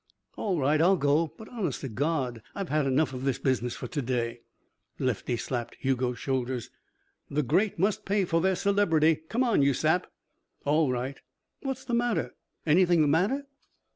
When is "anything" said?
12.65-13.01